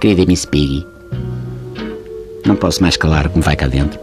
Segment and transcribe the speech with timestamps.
[0.00, 0.86] Querida Miss Piggy,
[2.44, 3.98] não posso mais calar o que me vai cá dentro.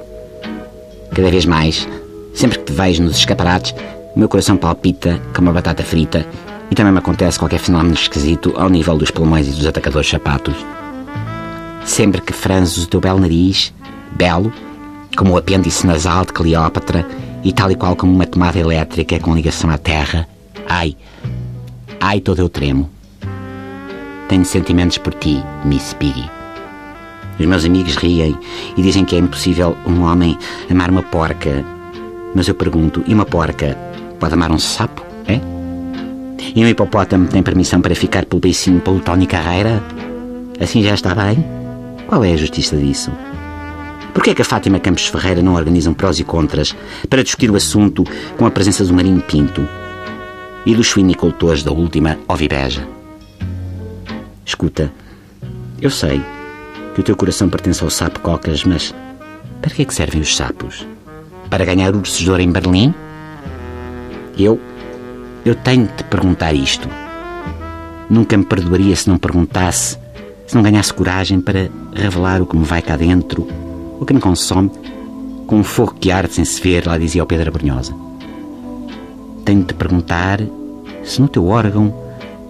[1.14, 1.88] Cada vez mais,
[2.34, 3.76] sempre que te vejo nos escaparates,
[4.16, 6.26] o meu coração palpita como uma batata frita
[6.72, 10.56] e também me acontece qualquer fenómeno esquisito ao nível dos pulmões e dos atacadores sapatos.
[11.86, 13.72] Sempre que franzes o teu belo nariz,
[14.14, 14.52] belo,
[15.16, 17.08] como o apêndice nasal de Cleópatra
[17.44, 20.28] e tal e qual como uma tomada elétrica com ligação à terra,
[20.68, 20.98] ai,
[22.00, 22.90] ai, todo eu tremo.
[24.34, 26.28] Tenho sentimentos por ti, Miss Piggy.
[27.40, 28.36] Os meus amigos riem
[28.76, 30.36] e dizem que é impossível um homem
[30.72, 31.64] amar uma porca.
[32.34, 33.78] Mas eu pergunto, e uma porca
[34.20, 35.40] pode amar um sapo, é?
[36.56, 39.84] E um hipopótamo tem permissão para ficar pelo beicinho pelo Tony Carreira?
[40.60, 41.46] Assim já está bem?
[42.08, 43.12] Qual é a justiça disso?
[44.16, 46.76] Por que é que a Fátima Campos Ferreira não organiza um prós e contras
[47.08, 48.04] para discutir o assunto
[48.36, 49.64] com a presença do Marinho Pinto
[50.66, 53.03] e dos suinicultores da última Ovibeja?
[54.46, 54.92] Escuta,
[55.82, 56.22] eu sei
[56.94, 58.94] que o teu coração pertence ao sapo Cocas, mas
[59.62, 60.86] para que é que servem os sapos?
[61.50, 62.94] Para ganhar ursos de ouro em Berlim?
[64.38, 64.60] Eu,
[65.46, 66.88] eu tenho de te perguntar isto.
[68.10, 69.98] Nunca me perdoaria se não perguntasse,
[70.46, 73.48] se não ganhasse coragem para revelar o que me vai cá dentro,
[74.00, 74.70] o que me consome,
[75.48, 77.96] com um fogo que arde sem se ver, lá dizia o Pedro Brunhosa.
[79.46, 80.40] Tenho de te perguntar
[81.04, 82.03] se no teu órgão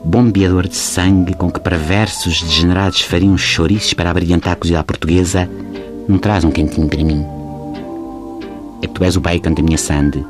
[0.04, 5.50] bombeador de sangue com que perversos degenerados fariam chouriços para abrilhantar a cozida portuguesa,
[6.08, 7.26] não traz um quentinho para mim.
[8.82, 10.26] É que tu és o bacon da minha sande.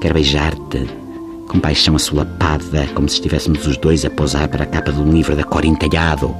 [0.00, 0.86] Quero beijar-te
[1.48, 5.10] com paixão assolapada, como se estivéssemos os dois a pousar para a capa de um
[5.10, 6.32] livro da cor entalhado.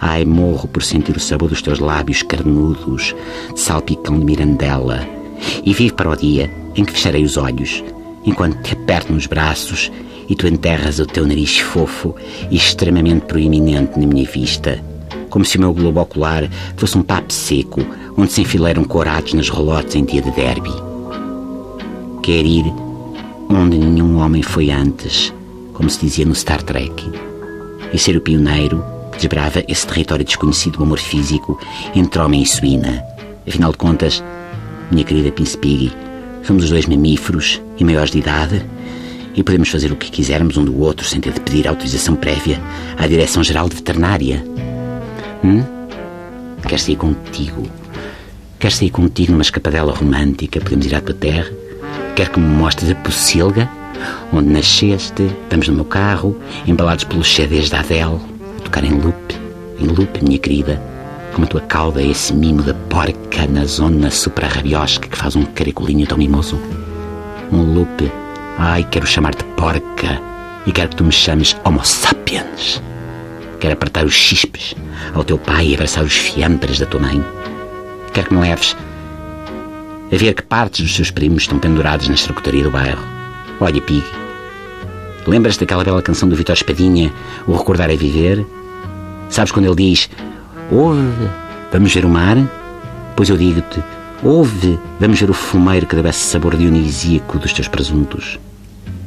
[0.00, 3.14] Ai, morro por sentir o sabor dos teus lábios carnudos,
[3.54, 5.06] salpicão de mirandela.
[5.62, 7.84] E vivo para o dia em que fecharei os olhos,
[8.24, 9.92] enquanto te aperto nos braços
[10.30, 12.14] e tu enterras o teu nariz fofo
[12.50, 14.82] e extremamente proeminente na minha vista,
[15.28, 17.84] como se o meu globo ocular fosse um papo seco
[18.16, 20.70] onde se enfileiram corados nas rolotes em dia de derby.
[22.22, 22.64] Quer ir
[23.48, 25.34] onde nenhum homem foi antes,
[25.72, 27.10] como se dizia no Star Trek,
[27.92, 31.58] e ser o pioneiro que desbrava esse território desconhecido do amor físico
[31.92, 33.02] entre homem e suína.
[33.48, 34.22] Afinal de contas,
[34.92, 35.92] minha querida Pince Piggy,
[36.44, 38.64] somos os dois mamíferos e maiores de idade
[39.34, 42.60] e podemos fazer o que quisermos um do outro sem ter de pedir autorização prévia
[42.98, 44.44] à Direção-Geral de Veterinária.
[45.44, 45.62] Hum?
[46.62, 47.66] Queres sair contigo?
[48.58, 50.60] Queres sair contigo numa escapadela romântica?
[50.60, 51.50] Podemos ir à tua terra?
[52.14, 53.70] Quer que me mostres a Pocilga,
[54.32, 55.30] onde nasceste?
[55.50, 56.36] Vamos no meu carro,
[56.66, 58.20] embalados pelos CDs da Adele,
[58.58, 59.34] a tocar em loop,
[59.78, 60.82] em loop, minha querida,
[61.32, 65.44] como a tua cauda é esse mimo da porca na zona supra-rabiosca que faz um
[65.44, 66.60] caracolinho tão mimoso.
[67.50, 68.10] Um loop
[68.62, 70.20] Ai, quero chamar-te porca
[70.66, 72.82] e quero que tu me chames Homo sapiens.
[73.58, 74.74] Quero apertar os chispes
[75.14, 77.24] ao teu pai e abraçar os fiambres da tua mãe.
[78.12, 78.76] Quero que me leves
[80.12, 83.02] a ver que partes dos seus primos estão pendurados na estracutaria do bairro.
[83.58, 84.04] Olha, Pig,
[85.26, 87.10] lembras-te daquela bela canção do Vitor Espadinha,
[87.46, 88.44] O Recordar é Viver?
[89.30, 90.10] Sabes quando ele diz,
[90.70, 91.30] ouve,
[91.72, 92.36] vamos ver o mar?
[93.16, 93.82] Pois eu digo-te,
[94.22, 98.38] ouve, vamos ver o fumeiro que deve esse sabor dionisíaco dos teus presuntos.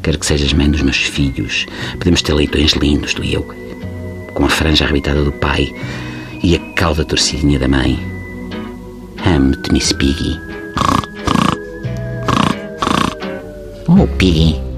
[0.03, 1.65] Quero que sejas mãe dos meus filhos.
[1.97, 3.43] Podemos ter leitões lindos, tu e eu,
[4.33, 5.73] com a franja arrebitada do pai
[6.43, 7.97] e a cauda torcidinha da mãe.
[9.25, 10.37] Amo-te, Miss Piggy.
[13.87, 14.72] Oh, Piggy.